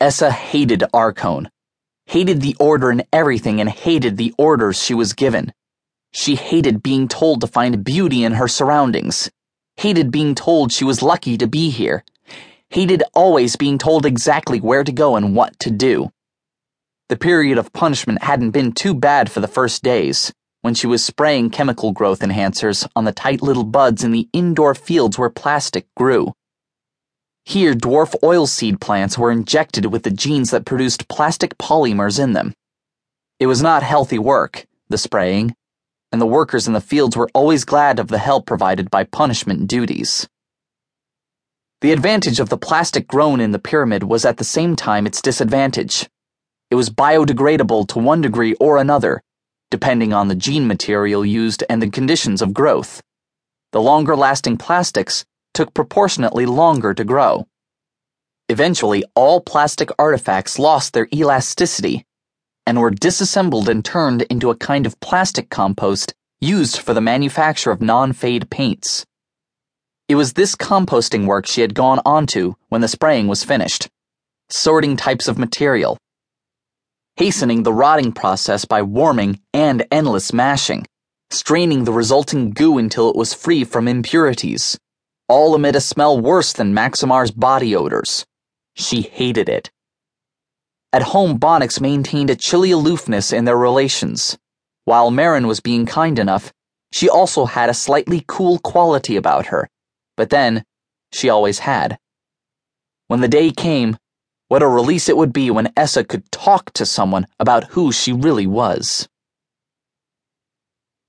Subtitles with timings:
[0.00, 1.50] Essa hated Arcone,
[2.06, 5.52] hated the order and everything, and hated the orders she was given.
[6.12, 9.30] She hated being told to find beauty in her surroundings,
[9.76, 12.02] hated being told she was lucky to be here,
[12.70, 16.10] hated always being told exactly where to go and what to do.
[17.10, 20.32] The period of punishment hadn't been too bad for the first days,
[20.62, 24.74] when she was spraying chemical growth enhancers on the tight little buds in the indoor
[24.74, 26.32] fields where plastic grew.
[27.50, 32.54] Here, dwarf oilseed plants were injected with the genes that produced plastic polymers in them.
[33.40, 35.56] It was not healthy work, the spraying,
[36.12, 39.66] and the workers in the fields were always glad of the help provided by punishment
[39.66, 40.28] duties.
[41.80, 45.20] The advantage of the plastic grown in the pyramid was at the same time its
[45.20, 46.08] disadvantage.
[46.70, 49.24] It was biodegradable to one degree or another,
[49.72, 53.02] depending on the gene material used and the conditions of growth.
[53.72, 57.46] The longer lasting plastics took proportionately longer to grow.
[58.48, 62.04] Eventually, all plastic artifacts lost their elasticity
[62.66, 67.70] and were disassembled and turned into a kind of plastic compost used for the manufacture
[67.70, 69.04] of non fade paints.
[70.08, 73.88] It was this composting work she had gone on to when the spraying was finished,
[74.48, 75.96] sorting types of material,
[77.16, 80.86] hastening the rotting process by warming and endless mashing,
[81.30, 84.78] straining the resulting goo until it was free from impurities,
[85.30, 88.26] all amid a smell worse than Maximar's body odors.
[88.74, 89.70] She hated it.
[90.92, 94.36] At home, Bonix maintained a chilly aloofness in their relations.
[94.86, 96.52] While Marin was being kind enough,
[96.90, 99.68] she also had a slightly cool quality about her.
[100.16, 100.64] But then,
[101.12, 101.96] she always had.
[103.06, 103.98] When the day came,
[104.48, 108.12] what a release it would be when Essa could talk to someone about who she
[108.12, 109.08] really was.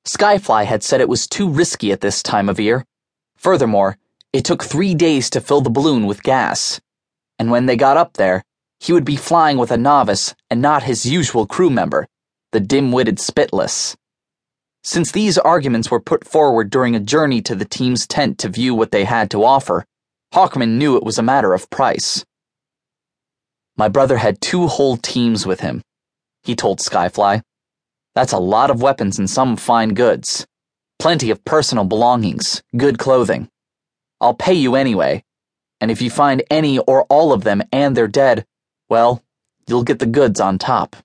[0.05, 2.85] Skyfly had said it was too risky at this time of year.
[3.35, 3.97] Furthermore,
[4.33, 6.79] it took three days to fill the balloon with gas.
[7.37, 8.43] And when they got up there,
[8.79, 12.07] he would be flying with a novice and not his usual crew member,
[12.51, 13.95] the dim witted Spitless.
[14.83, 18.73] Since these arguments were put forward during a journey to the team's tent to view
[18.73, 19.85] what they had to offer,
[20.33, 22.25] Hawkman knew it was a matter of price.
[23.77, 25.83] My brother had two whole teams with him,
[26.43, 27.41] he told Skyfly.
[28.15, 30.47] That's a lot of weapons and some fine goods.
[30.97, 33.50] Plenty of personal belongings, good clothing.
[34.21, 35.23] I'll pay you anyway,
[35.81, 38.45] and if you find any or all of them and they're dead,
[38.87, 39.23] well,
[39.67, 40.95] you'll get the goods on top.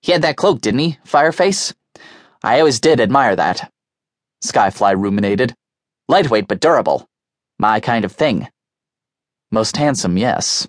[0.00, 1.74] He had that cloak, didn't he, Fireface?
[2.42, 3.70] I always did admire that.
[4.42, 5.54] Skyfly ruminated.
[6.08, 7.06] Lightweight but durable.
[7.58, 8.48] My kind of thing.
[9.50, 10.66] Most handsome, yes.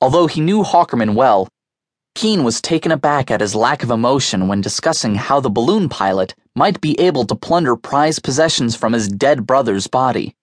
[0.00, 1.48] Although he knew Hawkerman well,
[2.14, 6.34] Kean was taken aback at his lack of emotion when discussing how the balloon pilot
[6.54, 10.34] might be able to plunder prized possessions from his dead brother's body.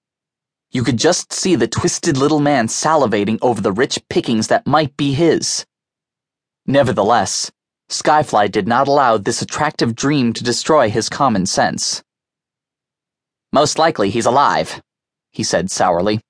[0.72, 4.96] You could just see the twisted little man salivating over the rich pickings that might
[4.98, 5.66] be his.
[6.66, 7.52] Nevertheless,
[7.90, 12.04] Skyfly did not allow this attractive dream to destroy his common sense.
[13.52, 14.82] Most likely he's alive,
[15.32, 16.22] he said sourly.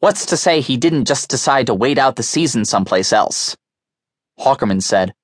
[0.00, 3.56] What's to say he didn't just decide to wait out the season someplace else?
[4.38, 5.14] Hawkerman said.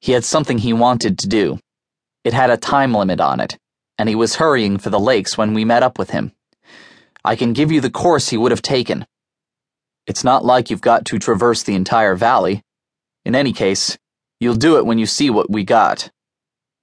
[0.00, 1.58] He had something he wanted to do.
[2.24, 3.58] It had a time limit on it,
[3.98, 6.32] and he was hurrying for the lakes when we met up with him.
[7.24, 9.06] I can give you the course he would have taken.
[10.06, 12.62] It's not like you've got to traverse the entire valley.
[13.24, 13.98] In any case,
[14.38, 16.10] you'll do it when you see what we got.